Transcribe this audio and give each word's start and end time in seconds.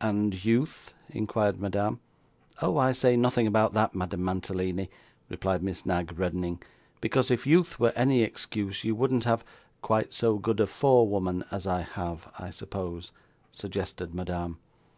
'And 0.00 0.42
youth?' 0.42 0.94
inquired 1.10 1.60
Madame. 1.60 2.00
'Oh, 2.62 2.78
I 2.78 2.92
say 2.92 3.14
nothing 3.14 3.46
about 3.46 3.74
that, 3.74 3.94
Madame 3.94 4.24
Mantalini,' 4.24 4.88
replied 5.28 5.62
Miss 5.62 5.84
Knag, 5.84 6.18
reddening; 6.18 6.62
'because 7.02 7.30
if 7.30 7.46
youth 7.46 7.78
were 7.78 7.92
any 7.94 8.22
excuse, 8.22 8.84
you 8.84 8.94
wouldn't 8.94 9.24
have' 9.24 9.44
'Quite 9.82 10.14
so 10.14 10.38
good 10.38 10.60
a 10.60 10.66
forewoman 10.66 11.44
as 11.50 11.66
I 11.66 11.82
have, 11.82 12.26
I 12.38 12.48
suppose,' 12.52 13.12
suggested 13.52 14.14
Madame. 14.14 14.56